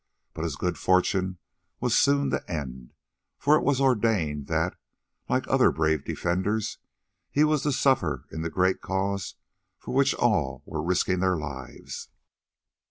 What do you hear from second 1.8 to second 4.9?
soon to end, for it was ordained that,